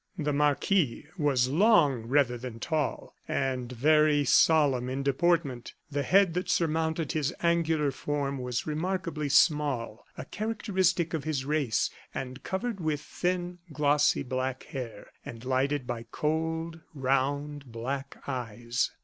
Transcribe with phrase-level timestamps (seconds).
[0.17, 5.75] The marquis was long rather than tall, and very solemn in deportment.
[5.91, 11.91] The head that surmounted his angular form was remarkably small, a characteristic of his race,
[12.15, 18.89] and covered with thin, glossy black hair, and lighted by cold, round black eyes.